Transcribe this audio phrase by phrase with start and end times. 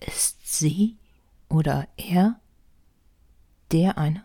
[0.00, 0.96] Ist sie
[1.48, 2.40] oder er
[3.72, 4.24] der eine?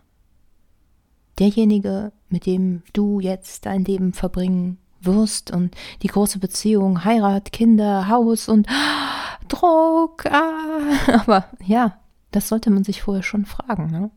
[1.38, 8.08] Derjenige, mit dem du jetzt dein Leben verbringen wirst und die große Beziehung, Heirat, Kinder,
[8.08, 8.66] Haus und
[9.48, 10.24] Druck.
[10.26, 10.96] Ah.
[11.20, 11.98] Aber ja,
[12.30, 13.90] das sollte man sich vorher schon fragen.
[13.90, 14.10] Ne?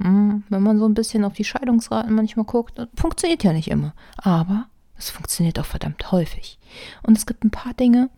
[0.00, 3.94] Hm, wenn man so ein bisschen auf die Scheidungsraten manchmal guckt, funktioniert ja nicht immer.
[4.16, 6.58] Aber es funktioniert auch verdammt häufig.
[7.02, 8.10] Und es gibt ein paar Dinge,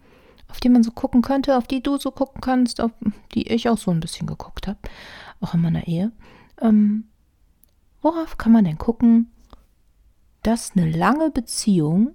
[0.49, 2.93] auf die man so gucken könnte, auf die du so gucken kannst, auf
[3.35, 4.79] die ich auch so ein bisschen geguckt habe,
[5.41, 6.13] auch in meiner Ehe.
[6.61, 7.05] Ähm,
[8.03, 9.31] worauf kann man denn gucken,
[10.43, 12.15] dass eine lange Beziehung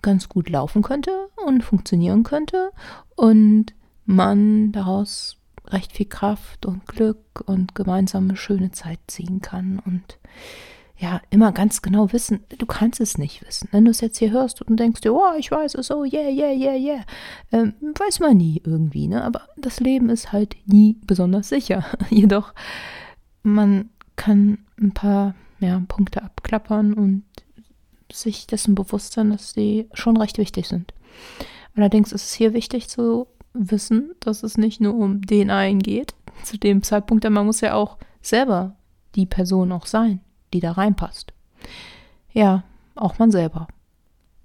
[0.00, 1.10] ganz gut laufen könnte
[1.44, 2.72] und funktionieren könnte
[3.16, 3.74] und
[4.06, 10.18] man daraus recht viel Kraft und Glück und gemeinsame schöne Zeit ziehen kann und
[10.98, 13.68] ja, immer ganz genau wissen, du kannst es nicht wissen.
[13.70, 16.28] Wenn du es jetzt hier hörst und denkst dir, oh, ich weiß es, oh, yeah,
[16.28, 17.04] yeah, yeah, yeah,
[17.52, 19.22] ähm, weiß man nie irgendwie, ne?
[19.22, 21.84] Aber das Leben ist halt nie besonders sicher.
[22.10, 22.52] Jedoch,
[23.44, 27.22] man kann ein paar ja, Punkte abklappern und
[28.12, 30.94] sich dessen bewusst sein, dass die schon recht wichtig sind.
[31.76, 36.14] Allerdings ist es hier wichtig zu wissen, dass es nicht nur um den einen geht,
[36.42, 38.74] zu dem Zeitpunkt, denn man muss ja auch selber
[39.14, 40.20] die Person auch sein
[40.52, 41.32] die da reinpasst.
[42.32, 43.68] Ja, auch man selber.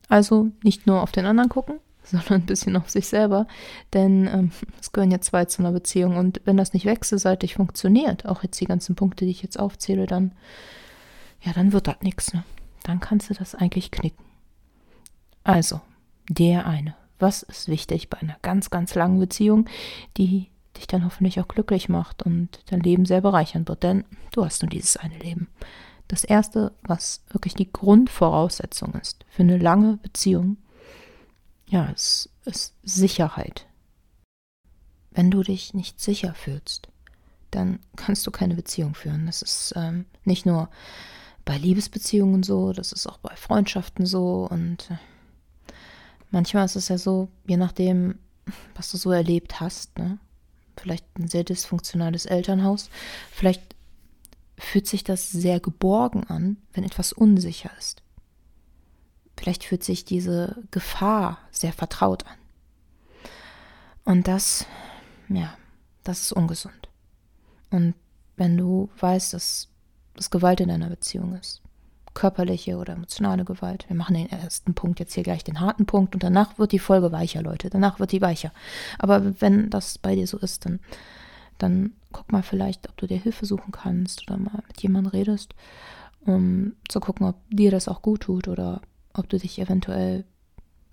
[0.10, 3.48] Also nicht nur auf den anderen gucken, sondern ein bisschen auf sich selber,
[3.94, 8.26] denn ähm, es gehören ja zwei zu einer Beziehung und wenn das nicht wechselseitig funktioniert,
[8.26, 10.34] auch jetzt die ganzen Punkte, die ich jetzt aufzähle, dann
[11.44, 12.44] ja, dann wird das nichts, ne?
[12.84, 14.24] Dann kannst du das eigentlich knicken.
[15.44, 15.82] Also,
[16.30, 16.96] der eine.
[17.20, 19.70] Was ist wichtig bei einer ganz, ganz langen Beziehung,
[20.18, 24.44] die dich dann hoffentlich auch glücklich macht und dein Leben sehr bereichern wird, denn du
[24.44, 25.48] hast nur dieses eine Leben.
[26.08, 30.58] Das Erste, was wirklich die Grundvoraussetzung ist für eine lange Beziehung,
[31.68, 33.66] ja, ist, ist Sicherheit.
[35.12, 36.90] Wenn du dich nicht sicher fühlst,
[37.52, 39.26] dann kannst du keine Beziehung führen.
[39.26, 40.70] Das ist ähm, nicht nur
[41.46, 44.98] bei Liebesbeziehungen so, das ist auch bei Freundschaften so und äh,
[46.32, 48.20] manchmal ist es ja so, je nachdem,
[48.76, 50.20] was du so erlebt hast, ne?
[50.78, 52.90] vielleicht ein sehr dysfunktionales Elternhaus,
[53.32, 53.76] vielleicht
[54.64, 58.02] fühlt sich das sehr geborgen an, wenn etwas unsicher ist.
[59.38, 62.38] Vielleicht fühlt sich diese Gefahr sehr vertraut an.
[64.06, 64.66] Und das,
[65.30, 65.54] ja,
[66.04, 66.90] das ist ungesund.
[67.72, 67.96] Und
[68.36, 69.70] wenn du weißt, dass
[70.16, 71.62] das Gewalt in deiner Beziehung ist,
[72.14, 76.14] körperliche oder emotionale Gewalt, wir machen den ersten Punkt jetzt hier gleich den harten Punkt
[76.14, 78.52] und danach wird die Folge weicher, Leute, danach wird die weicher.
[79.00, 80.80] Aber wenn das bei dir so ist, dann
[81.58, 85.54] dann guck mal vielleicht, ob du dir Hilfe suchen kannst oder mal mit jemandem redest,
[86.22, 88.82] um zu gucken, ob dir das auch gut tut oder
[89.14, 90.26] ob du dich eventuell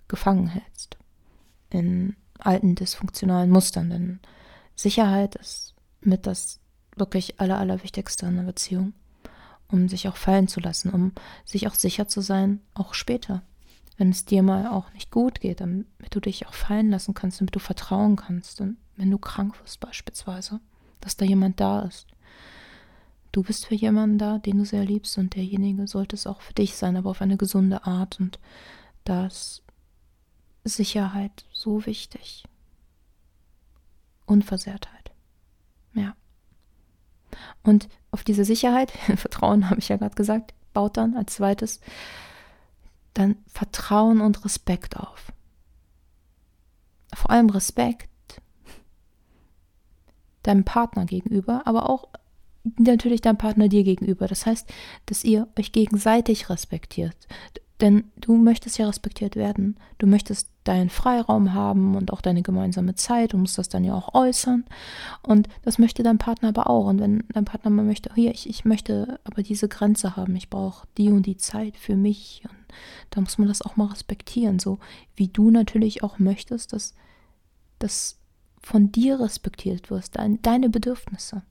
[0.07, 0.97] gefangen hältst
[1.69, 3.89] in alten dysfunktionalen Mustern.
[3.89, 4.19] Denn
[4.75, 6.59] Sicherheit ist mit das
[6.95, 8.93] wirklich aller, allerwichtigste in einer Beziehung,
[9.69, 11.13] um sich auch fallen zu lassen, um
[11.45, 13.43] sich auch sicher zu sein, auch später.
[13.97, 17.39] Wenn es dir mal auch nicht gut geht, damit du dich auch fallen lassen kannst,
[17.39, 18.59] damit du vertrauen kannst.
[18.59, 20.59] Und wenn du krank wirst beispielsweise,
[21.01, 22.05] dass da jemand da ist.
[23.31, 26.53] Du bist für jemanden da, den du sehr liebst und derjenige sollte es auch für
[26.53, 28.39] dich sein, aber auf eine gesunde Art und
[29.03, 29.63] da ist
[30.63, 32.43] Sicherheit so wichtig.
[34.27, 35.11] Unversehrtheit.
[35.95, 36.15] Ja.
[37.63, 41.79] Und auf diese Sicherheit, Vertrauen habe ich ja gerade gesagt, baut dann als zweites
[43.15, 45.33] dann Vertrauen und Respekt auf.
[47.13, 48.10] Vor allem Respekt
[50.43, 52.07] deinem Partner gegenüber, aber auch
[52.77, 54.27] natürlich deinem Partner dir gegenüber.
[54.27, 54.71] Das heißt,
[55.05, 57.15] dass ihr euch gegenseitig respektiert.
[57.81, 59.75] Denn du möchtest ja respektiert werden.
[59.97, 63.33] Du möchtest deinen Freiraum haben und auch deine gemeinsame Zeit.
[63.33, 64.65] Du musst das dann ja auch äußern.
[65.23, 66.85] Und das möchte dein Partner aber auch.
[66.85, 70.51] Und wenn dein Partner mal möchte, hier, ich, ich möchte aber diese Grenze haben, ich
[70.51, 72.43] brauche die und die Zeit für mich.
[72.47, 72.59] Und
[73.09, 74.59] da muss man das auch mal respektieren.
[74.59, 74.77] So
[75.15, 76.93] wie du natürlich auch möchtest, dass,
[77.79, 78.20] dass
[78.61, 81.41] von dir respektiert wirst, dein, deine Bedürfnisse.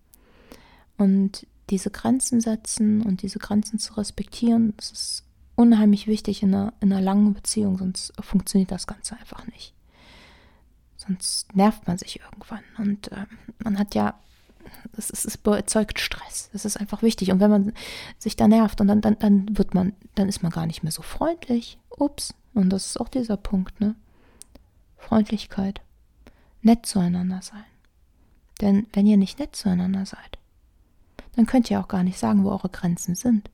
[0.97, 5.25] Und diese Grenzen setzen und diese Grenzen zu respektieren, das ist
[5.55, 9.75] unheimlich wichtig in einer, in einer langen Beziehung, sonst funktioniert das Ganze einfach nicht.
[10.97, 12.63] Sonst nervt man sich irgendwann.
[12.79, 13.27] Und äh,
[13.63, 14.19] man hat ja,
[14.93, 16.51] das, ist, es erzeugt Stress.
[16.53, 17.33] Das ist einfach wichtig.
[17.33, 17.73] Und wenn man
[18.19, 20.93] sich da nervt und dann, dann, dann wird man, dann ist man gar nicht mehr
[20.93, 21.79] so freundlich.
[21.89, 22.35] Ups.
[22.53, 23.95] Und das ist auch dieser Punkt, ne?
[24.99, 25.81] Freundlichkeit
[26.63, 27.65] nett zueinander sein.
[28.61, 30.39] Denn wenn ihr nicht nett zueinander seid,
[31.37, 33.51] dann könnt ihr auch gar nicht sagen, wo eure Grenzen sind.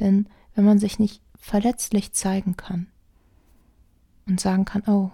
[0.00, 2.86] Denn wenn man sich nicht verletzlich zeigen kann
[4.26, 5.10] und sagen kann, oh,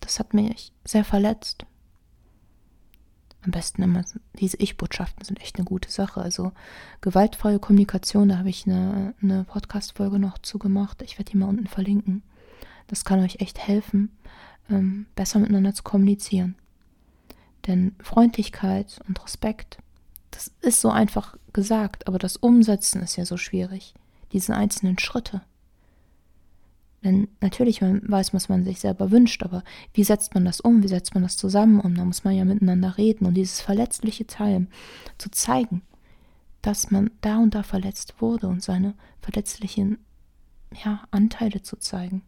[0.00, 1.64] das hat mich sehr verletzt,
[3.42, 4.04] am besten immer,
[4.34, 6.20] diese Ich-Botschaften sind echt eine gute Sache.
[6.20, 6.52] Also
[7.00, 11.00] gewaltfreie Kommunikation, da habe ich eine, eine Podcast-Folge noch zugemacht.
[11.02, 12.22] Ich werde die mal unten verlinken.
[12.86, 14.10] Das kann euch echt helfen,
[14.70, 16.54] ähm, besser miteinander zu kommunizieren.
[17.66, 19.78] Denn Freundlichkeit und Respekt,
[20.30, 23.94] das ist so einfach gesagt, aber das Umsetzen ist ja so schwierig.
[24.32, 25.42] Diese einzelnen Schritte.
[27.02, 29.64] Denn natürlich man weiß, was man sich selber wünscht, aber
[29.94, 30.82] wie setzt man das um?
[30.82, 31.94] Wie setzt man das zusammen um?
[31.94, 34.66] Da muss man ja miteinander reden und dieses verletzliche Teil
[35.16, 35.82] zu zeigen,
[36.62, 39.98] dass man da und da verletzt wurde und seine verletzlichen
[40.84, 42.22] ja, Anteile zu zeigen.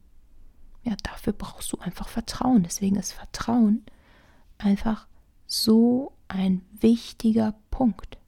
[0.82, 2.64] Ja, dafür brauchst du einfach Vertrauen.
[2.64, 3.84] Deswegen ist Vertrauen
[4.58, 5.06] einfach
[5.46, 8.19] so ein wichtiger Punkt.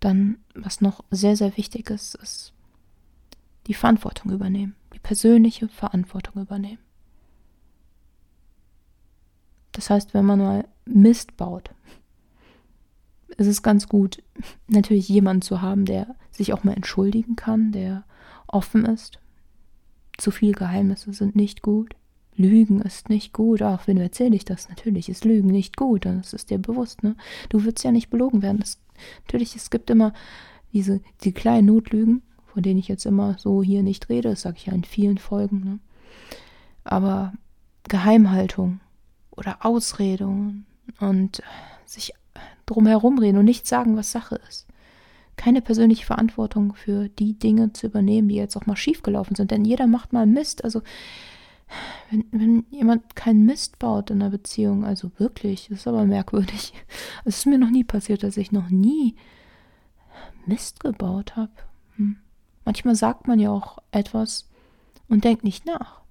[0.00, 2.52] Dann, was noch sehr, sehr wichtig ist, ist
[3.66, 6.80] die Verantwortung übernehmen, die persönliche Verantwortung übernehmen.
[9.72, 11.70] Das heißt, wenn man mal Mist baut,
[13.36, 14.22] ist es ganz gut,
[14.66, 18.04] natürlich jemanden zu haben, der sich auch mal entschuldigen kann, der
[18.52, 19.18] offen ist.
[20.18, 21.94] Zu viel Geheimnisse sind nicht gut.
[22.36, 23.62] Lügen ist nicht gut.
[23.62, 24.68] Ach, wenn du erzähle ich das?
[24.68, 26.06] Natürlich ist Lügen nicht gut.
[26.06, 27.16] Das ist dir bewusst, ne?
[27.48, 28.60] Du willst ja nicht belogen werden.
[28.60, 28.78] Das,
[29.26, 30.12] natürlich, es gibt immer
[30.72, 34.30] diese, die kleinen Notlügen, von denen ich jetzt immer so hier nicht rede.
[34.30, 35.78] Das sage ich ja in vielen Folgen, ne?
[36.84, 37.32] Aber
[37.88, 38.80] Geheimhaltung
[39.30, 40.66] oder Ausredungen
[40.98, 41.42] und
[41.84, 42.12] sich
[42.66, 44.66] drumherum reden und nicht sagen, was Sache ist.
[45.40, 49.50] Keine persönliche Verantwortung für die Dinge zu übernehmen, die jetzt auch mal schiefgelaufen sind.
[49.50, 50.64] Denn jeder macht mal Mist.
[50.64, 50.82] Also
[52.10, 56.74] wenn, wenn jemand keinen Mist baut in einer Beziehung, also wirklich, das ist aber merkwürdig.
[57.24, 59.16] Es ist mir noch nie passiert, dass ich noch nie
[60.44, 61.52] Mist gebaut habe.
[61.96, 62.16] Hm.
[62.66, 64.46] Manchmal sagt man ja auch etwas
[65.08, 66.02] und denkt nicht nach.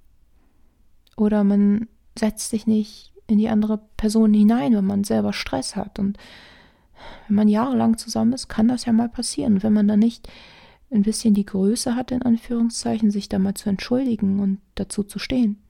[1.17, 1.87] Oder man
[2.17, 5.99] setzt sich nicht in die andere Person hinein, wenn man selber Stress hat.
[5.99, 6.17] Und
[7.27, 9.63] wenn man jahrelang zusammen ist, kann das ja mal passieren.
[9.63, 10.29] Wenn man dann nicht
[10.91, 15.19] ein bisschen die Größe hat, in Anführungszeichen, sich da mal zu entschuldigen und dazu zu
[15.19, 15.61] stehen,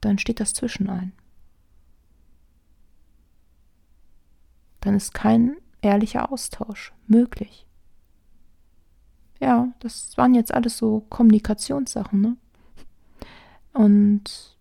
[0.00, 1.12] dann steht das zwischen ein.
[4.80, 7.66] Dann ist kein ehrlicher Austausch möglich.
[9.40, 12.36] Ja, das waren jetzt alles so Kommunikationssachen, ne?
[13.72, 14.57] Und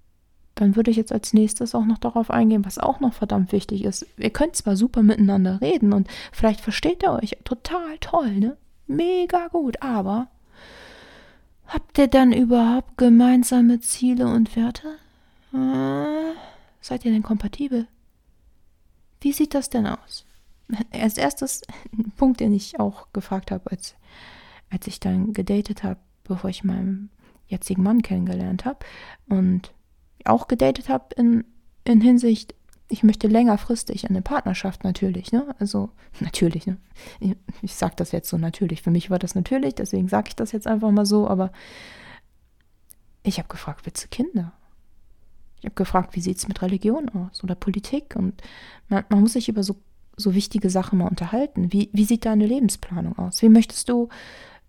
[0.60, 3.84] dann würde ich jetzt als nächstes auch noch darauf eingehen, was auch noch verdammt wichtig
[3.84, 4.06] ist.
[4.18, 8.58] Ihr könnt zwar super miteinander reden und vielleicht versteht ihr euch total toll, ne?
[8.88, 10.28] mega gut, aber
[11.68, 14.98] habt ihr dann überhaupt gemeinsame Ziele und Werte?
[15.54, 16.36] Äh,
[16.82, 17.88] seid ihr denn kompatibel?
[19.22, 20.26] Wie sieht das denn aus?
[20.92, 21.62] Als erstes
[21.94, 23.96] ein Punkt, den ich auch gefragt habe, als,
[24.70, 27.10] als ich dann gedatet habe, bevor ich meinen
[27.48, 28.80] jetzigen Mann kennengelernt habe
[29.30, 29.72] und
[30.26, 31.46] auch gedatet habe in,
[31.84, 32.56] in Hinsicht,
[32.90, 35.56] ich möchte längerfristig eine Partnerschaft natürlich, ne?
[35.60, 36.78] Also natürlich, ne?
[37.20, 38.82] Ich, ich sage das jetzt so natürlich.
[38.82, 41.52] Für mich war das natürlich, deswegen sage ich das jetzt einfach mal so, aber
[43.24, 44.54] ich habe gefragt, willst du Kinder?
[45.60, 48.16] Ich habe gefragt, wie sieht es mit Religion aus oder Politik?
[48.16, 48.42] Und
[48.88, 49.76] man, man, muss sich über so,
[50.16, 51.74] so wichtige Sachen mal unterhalten.
[51.74, 53.42] Wie, wie sieht deine Lebensplanung aus?
[53.42, 54.08] Wie möchtest du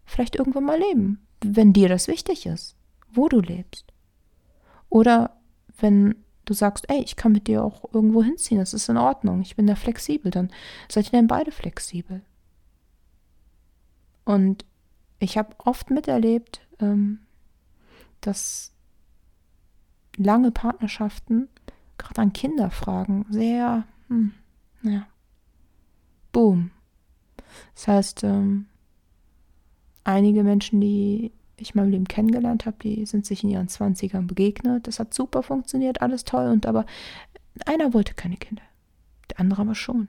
[0.06, 2.74] vielleicht irgendwann mal leben, wenn dir das wichtig ist,
[3.12, 3.92] wo du lebst?
[4.88, 5.37] Oder
[5.78, 9.42] wenn du sagst, ey, ich kann mit dir auch irgendwo hinziehen, das ist in Ordnung,
[9.42, 10.50] ich bin da flexibel, dann
[10.88, 12.22] seid ihr denn beide flexibel.
[14.24, 14.64] Und
[15.18, 17.20] ich habe oft miterlebt, ähm,
[18.20, 18.72] dass
[20.16, 21.48] lange Partnerschaften,
[21.96, 24.32] gerade an Kinderfragen, sehr, hm,
[24.82, 25.06] naja,
[26.32, 26.70] boom.
[27.74, 28.66] Das heißt, ähm,
[30.04, 34.26] einige Menschen, die ich in meinem Leben kennengelernt habe, die sind sich in ihren Zwanzigern
[34.26, 34.86] begegnet.
[34.86, 36.48] Das hat super funktioniert, alles toll.
[36.48, 36.86] Und aber
[37.66, 38.62] einer wollte keine Kinder.
[39.30, 40.08] Der andere aber schon.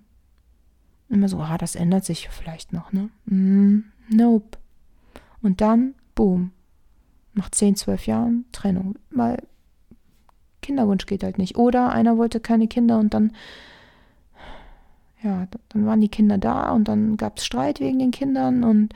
[1.09, 3.09] Immer so, ah, das ändert sich vielleicht noch, ne?
[3.25, 4.57] Mm, nope.
[5.41, 6.51] Und dann, boom.
[7.33, 8.95] Nach 10, 12 Jahren Trennung.
[9.09, 9.41] Weil
[10.61, 11.57] Kinderwunsch geht halt nicht.
[11.57, 13.33] Oder einer wollte keine Kinder und dann,
[15.23, 18.93] ja, dann waren die Kinder da und dann gab es Streit wegen den Kindern und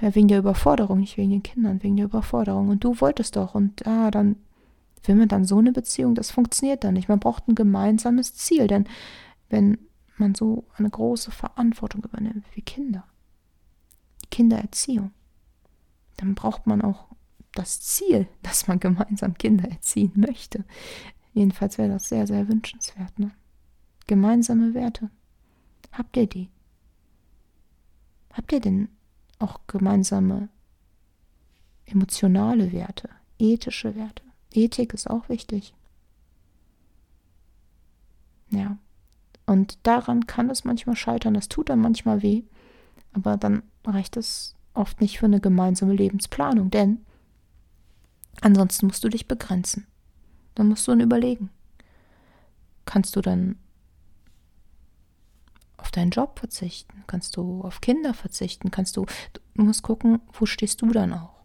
[0.00, 2.68] wegen der Überforderung, nicht wegen den Kindern, wegen der Überforderung.
[2.68, 3.54] Und du wolltest doch.
[3.54, 4.36] Und ah, dann
[5.04, 7.08] will man dann so eine Beziehung, das funktioniert dann nicht.
[7.08, 8.86] Man braucht ein gemeinsames Ziel, denn
[9.48, 9.78] wenn
[10.16, 13.04] man so eine große Verantwortung übernimmt wie Kinder,
[14.30, 15.12] Kindererziehung,
[16.16, 17.06] dann braucht man auch
[17.52, 20.64] das Ziel, dass man gemeinsam Kinder erziehen möchte.
[21.32, 23.18] Jedenfalls wäre das sehr, sehr wünschenswert.
[23.18, 23.30] Ne?
[24.06, 25.10] Gemeinsame Werte.
[25.92, 26.50] Habt ihr die?
[28.32, 28.88] Habt ihr denn
[29.38, 30.48] auch gemeinsame
[31.86, 34.22] emotionale Werte, ethische Werte.
[34.52, 35.74] Ethik ist auch wichtig.
[38.50, 38.78] Ja.
[39.46, 42.42] Und daran kann es manchmal scheitern, das tut dann manchmal weh,
[43.12, 47.04] aber dann reicht es oft nicht für eine gemeinsame Lebensplanung, denn
[48.40, 49.86] ansonsten musst du dich begrenzen.
[50.54, 51.50] Dann musst du dann überlegen.
[52.84, 53.56] Kannst du dann
[55.78, 57.04] auf deinen Job verzichten?
[57.06, 58.70] Kannst du auf Kinder verzichten?
[58.70, 59.06] Kannst du,
[59.54, 61.38] du musst gucken, wo stehst du dann auch?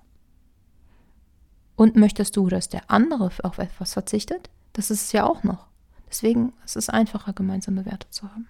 [1.75, 4.49] Und möchtest du, dass der andere auf etwas verzichtet?
[4.73, 5.67] Das ist es ja auch noch.
[6.09, 8.47] Deswegen ist es einfacher, gemeinsame Werte zu haben.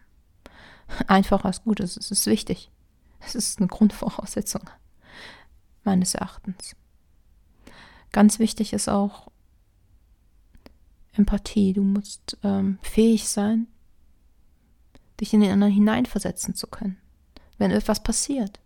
[1.07, 2.71] Einfacher ist gut, es ist wichtig.
[3.19, 4.69] Es ist eine Grundvoraussetzung,
[5.83, 6.75] meines Erachtens.
[8.11, 9.31] Ganz wichtig ist auch
[11.13, 11.73] Empathie.
[11.73, 13.67] Du musst ähm, fähig sein,
[15.23, 16.97] dich in den anderen hineinversetzen zu können,
[17.57, 18.59] wenn etwas passiert.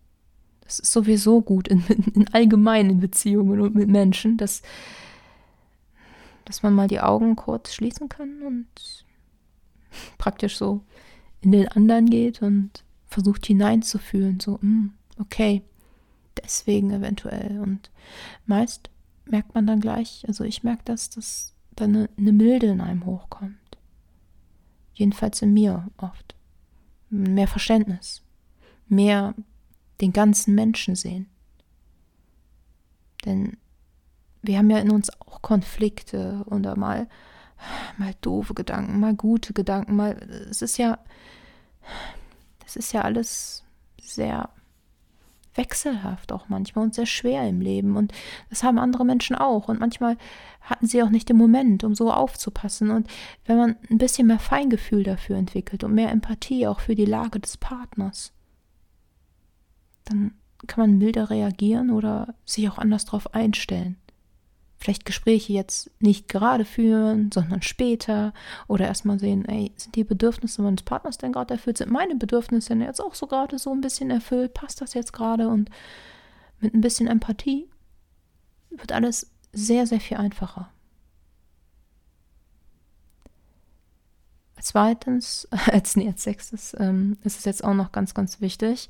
[0.62, 1.82] Das ist sowieso gut in,
[2.14, 4.62] in allgemeinen Beziehungen und mit Menschen, dass,
[6.44, 8.66] dass man mal die Augen kurz schließen kann und
[10.18, 10.82] praktisch so
[11.40, 15.62] in den anderen geht und versucht hineinzufühlen, so, mm, okay,
[16.36, 17.60] deswegen eventuell.
[17.60, 17.90] Und
[18.46, 18.90] meist
[19.24, 23.06] merkt man dann gleich, also ich merke das, dass da eine, eine Milde in einem
[23.06, 23.56] hochkommt.
[24.92, 26.34] Jedenfalls in mir oft
[27.10, 28.22] mehr Verständnis,
[28.86, 29.34] mehr
[30.00, 31.28] den ganzen Menschen sehen.
[33.24, 33.56] Denn
[34.42, 37.08] wir haben ja in uns auch Konflikte oder mal,
[37.96, 40.16] mal doofe Gedanken, mal gute Gedanken, mal,
[40.50, 40.98] es ist ja,
[42.64, 43.64] es ist ja alles
[44.00, 44.50] sehr
[45.58, 47.96] wechselhaft auch manchmal und sehr schwer im Leben.
[47.96, 48.12] Und
[48.48, 49.68] das haben andere Menschen auch.
[49.68, 50.16] Und manchmal
[50.62, 52.90] hatten sie auch nicht den Moment, um so aufzupassen.
[52.90, 53.08] Und
[53.44, 57.40] wenn man ein bisschen mehr Feingefühl dafür entwickelt und mehr Empathie auch für die Lage
[57.40, 58.32] des Partners,
[60.06, 60.32] dann
[60.66, 63.96] kann man milder reagieren oder sich auch anders darauf einstellen
[64.78, 68.32] vielleicht Gespräche jetzt nicht gerade führen, sondern später
[68.68, 71.78] oder erstmal sehen, ey, sind die Bedürfnisse meines Partners denn gerade erfüllt?
[71.78, 74.54] Sind meine Bedürfnisse denn jetzt auch so gerade so ein bisschen erfüllt?
[74.54, 75.48] Passt das jetzt gerade?
[75.48, 75.68] Und
[76.60, 77.68] mit ein bisschen Empathie
[78.70, 80.70] wird alles sehr, sehr viel einfacher.
[84.60, 88.88] Zweitens, als, nee, als sechstes, ähm, ist es jetzt auch noch ganz, ganz wichtig,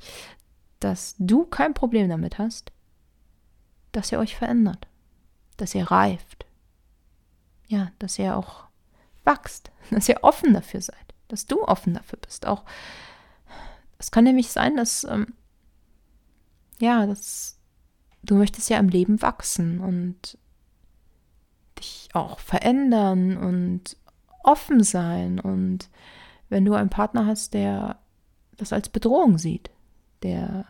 [0.79, 2.71] dass du kein Problem damit hast,
[3.91, 4.88] dass ihr euch verändert
[5.61, 6.45] dass ihr reift.
[7.67, 8.65] Ja, dass ihr auch
[9.23, 12.45] wachst, dass ihr offen dafür seid, dass du offen dafür bist.
[12.45, 12.65] Auch
[13.97, 15.33] es kann nämlich sein, dass ähm,
[16.79, 17.57] ja, dass
[18.23, 20.37] du möchtest ja im Leben wachsen und
[21.77, 23.97] dich auch verändern und
[24.43, 25.89] offen sein und
[26.49, 27.99] wenn du einen Partner hast, der
[28.57, 29.69] das als Bedrohung sieht,
[30.23, 30.65] der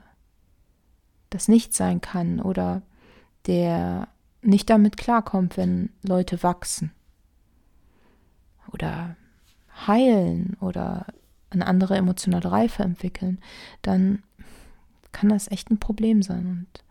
[1.30, 2.82] das nicht sein kann oder
[3.48, 4.08] der
[4.42, 6.92] nicht damit klarkommt, wenn Leute wachsen
[8.72, 9.16] oder
[9.88, 11.08] heilen oder
[11.50, 13.40] eine andere emotionale Reife entwickeln,
[13.82, 14.24] dann
[15.12, 16.46] kann das echt ein Problem sein.
[16.46, 16.84] Und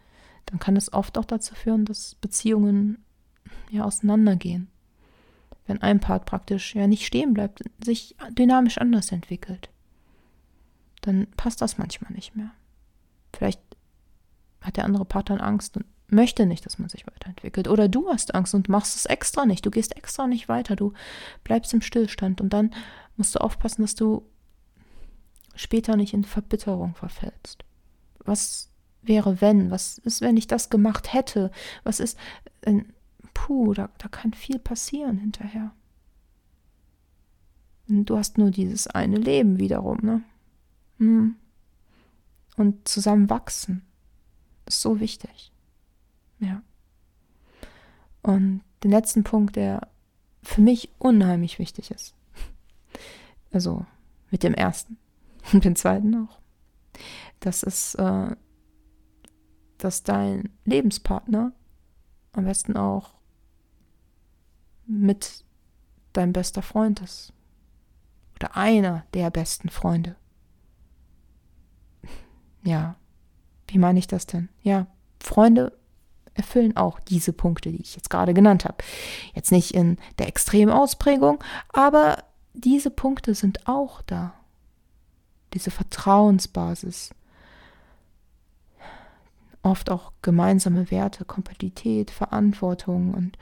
[0.47, 3.05] dann kann es oft auch dazu führen, dass Beziehungen
[3.71, 4.69] ja auseinandergehen.
[5.67, 9.71] Wenn ein Part praktisch ja nicht stehen bleibt, sich dynamisch anders entwickelt,
[11.03, 12.51] dann passt das manchmal nicht mehr.
[13.35, 13.61] Vielleicht
[14.61, 17.69] hat der andere Part dann Angst und möchte nicht, dass man sich weiterentwickelt.
[17.69, 19.65] Oder du hast Angst und machst es extra nicht.
[19.65, 20.77] Du gehst extra nicht weiter.
[20.77, 20.93] Du
[21.45, 22.41] bleibst im Stillstand.
[22.41, 22.75] Und dann
[23.17, 24.27] musst du aufpassen, dass du
[25.55, 27.65] später nicht in Verbitterung verfällst.
[28.25, 28.71] Was
[29.03, 29.71] wäre, wenn?
[29.71, 31.51] Was ist, wenn ich das gemacht hätte?
[31.85, 32.19] Was ist,
[32.63, 32.83] äh,
[33.35, 35.73] puh, da, da kann viel passieren hinterher.
[37.89, 40.23] Und du hast nur dieses eine Leben wiederum, ne?
[40.99, 41.37] Hm.
[42.57, 43.83] Und zusammen wachsen
[44.67, 45.53] ist so wichtig.
[46.41, 46.63] Ja.
[48.23, 49.89] Und den letzten Punkt, der
[50.43, 52.15] für mich unheimlich wichtig ist.
[53.51, 53.87] Also
[54.31, 54.99] mit dem ersten
[55.53, 56.39] und dem zweiten auch.
[57.41, 58.37] Das ist, äh,
[59.79, 61.53] dass dein Lebenspartner
[62.33, 63.15] am besten auch
[64.87, 65.45] mit
[66.13, 67.33] dein bester Freund ist.
[68.37, 70.17] Oder einer der besten Freunde.
[72.65, 72.97] Ja,
[73.69, 74.49] wie meine ich das denn?
[74.63, 74.89] Ja,
[75.21, 75.78] Freunde
[76.39, 78.79] erfüllen auch diese Punkte, die ich jetzt gerade genannt habe.
[79.35, 81.43] Jetzt nicht in der extremen Ausprägung,
[81.73, 84.35] aber diese Punkte sind auch da.
[85.55, 87.11] Diese Vertrauensbasis.
[89.63, 93.37] Oft auch gemeinsame Werte, Kompatibilität, Verantwortung und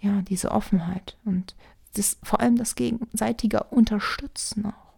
[0.00, 1.54] ja, diese Offenheit und
[1.94, 4.92] das, vor allem das gegenseitige Unterstützen auch.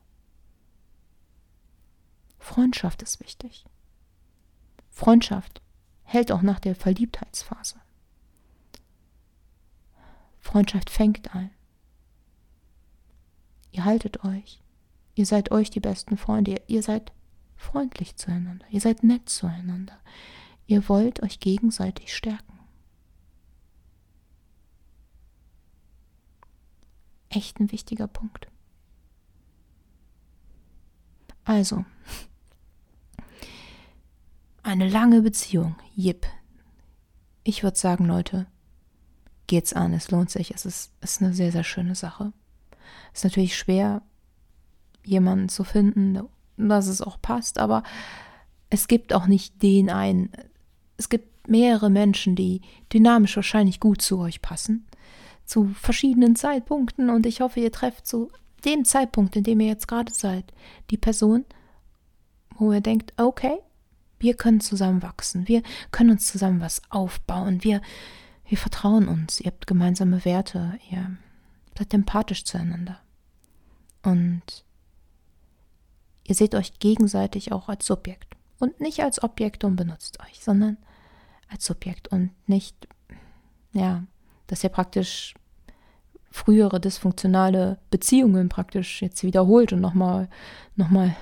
[2.39, 3.65] Freundschaft ist wichtig.
[4.91, 5.61] Freundschaft
[6.15, 7.77] hält auch nach der Verliebtheitsphase.
[10.41, 11.51] Freundschaft fängt ein.
[13.73, 14.63] Ihr haltet euch.
[15.17, 16.63] Ihr seid euch die besten Freunde.
[16.67, 17.13] Ihr, seid
[17.57, 18.67] freundlich zueinander.
[18.71, 19.99] Ihr seid nett zueinander.
[20.67, 22.61] Ihr wollt euch gegenseitig stärken.
[27.29, 28.49] Echt ein wichtiger Punkt.
[31.45, 31.85] Also,
[34.65, 36.27] eine lange Beziehung, jip.
[37.45, 38.47] Ich würde sagen, Leute,
[39.47, 42.33] geht's an, es lohnt sich, es ist, ist eine sehr, sehr schöne Sache.
[43.13, 44.03] Ist natürlich schwer,
[45.05, 46.19] jemanden zu finden,
[46.57, 47.83] dass es auch passt, aber
[48.71, 50.33] es gibt auch nicht den einen.
[50.97, 54.87] Es gibt mehrere Menschen, die dynamisch wahrscheinlich gut zu euch passen,
[55.45, 58.31] zu verschiedenen Zeitpunkten und ich hoffe, ihr trefft zu
[58.65, 60.55] dem Zeitpunkt, in dem ihr jetzt gerade seid,
[60.91, 61.45] die Person,
[62.57, 63.59] wo ihr denkt, okay,
[64.25, 65.63] wir können zusammen wachsen, wir
[65.93, 67.83] können uns zusammen was aufbauen, wir,
[68.47, 71.17] wir vertrauen uns, ihr habt gemeinsame Werte, ihr
[71.77, 72.99] seid empathisch zueinander.
[74.03, 74.65] Und
[76.27, 78.35] ihr seht euch gegenseitig auch als Subjekt.
[78.59, 80.79] Und nicht als Objekt und benutzt euch, sondern
[81.51, 82.89] als Subjekt und nicht,
[83.73, 84.05] ja,
[84.47, 85.35] dass ihr praktisch
[86.31, 90.29] frühere dysfunktionale Beziehungen praktisch jetzt wiederholt und nochmal
[90.77, 91.15] noch mal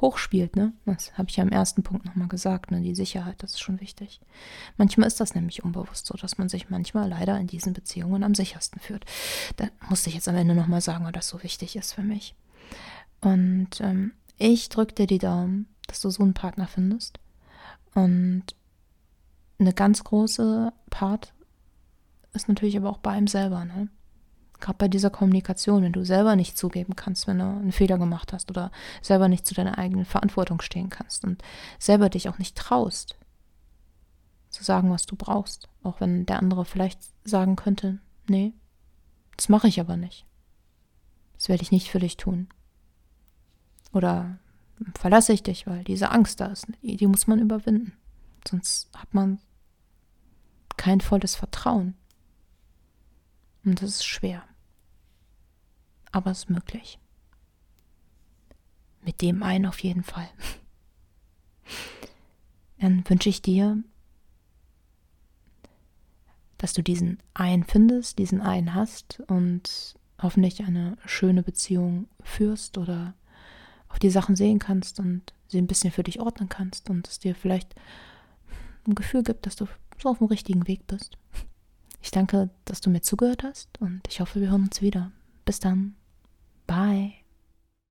[0.00, 0.56] hochspielt.
[0.56, 0.72] Ne?
[0.86, 2.70] Das habe ich ja im ersten Punkt nochmal gesagt.
[2.70, 2.80] Ne?
[2.80, 4.20] Die Sicherheit, das ist schon wichtig.
[4.76, 8.34] Manchmal ist das nämlich unbewusst so, dass man sich manchmal leider in diesen Beziehungen am
[8.34, 9.04] sichersten fühlt.
[9.56, 12.34] Da musste ich jetzt am Ende nochmal sagen, weil das so wichtig ist für mich.
[13.20, 17.18] Und ähm, ich drücke dir die Daumen, dass du so einen Partner findest.
[17.94, 18.44] Und
[19.58, 21.32] eine ganz große Part
[22.32, 23.64] ist natürlich aber auch bei ihm selber.
[23.64, 23.88] Ne?
[24.64, 28.32] Gerade bei dieser Kommunikation, wenn du selber nicht zugeben kannst, wenn du einen Fehler gemacht
[28.32, 31.42] hast oder selber nicht zu deiner eigenen Verantwortung stehen kannst und
[31.78, 33.18] selber dich auch nicht traust,
[34.48, 35.68] zu sagen, was du brauchst.
[35.82, 38.54] Auch wenn der andere vielleicht sagen könnte, nee,
[39.36, 40.24] das mache ich aber nicht.
[41.34, 42.48] Das werde ich nicht für dich tun.
[43.92, 44.38] Oder
[44.98, 46.68] verlasse ich dich, weil diese Angst da ist.
[46.80, 47.92] Die muss man überwinden.
[48.48, 49.40] Sonst hat man
[50.78, 51.92] kein volles Vertrauen.
[53.62, 54.42] Und das ist schwer.
[56.14, 57.00] Aber es ist möglich.
[59.02, 60.28] Mit dem einen auf jeden Fall.
[62.78, 63.82] Dann wünsche ich dir,
[66.58, 73.14] dass du diesen einen findest, diesen einen hast und hoffentlich eine schöne Beziehung führst oder
[73.88, 77.18] auf die Sachen sehen kannst und sie ein bisschen für dich ordnen kannst und es
[77.18, 77.74] dir vielleicht
[78.86, 79.66] ein Gefühl gibt, dass du
[80.00, 81.18] so auf dem richtigen Weg bist.
[82.00, 85.10] Ich danke, dass du mir zugehört hast und ich hoffe, wir hören uns wieder.
[85.44, 85.96] Bis dann.
[86.66, 87.23] Bye.